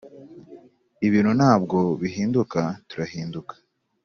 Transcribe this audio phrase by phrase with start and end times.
[1.07, 2.59] "ibintu ntabwo bihinduka;
[2.89, 3.53] turahinduka”